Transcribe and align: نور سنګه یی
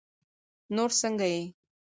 نور 0.75 0.91
سنګه 0.99 1.27
یی 1.33 1.41